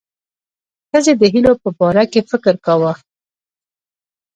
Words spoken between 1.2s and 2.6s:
هیلو په باره کې فکر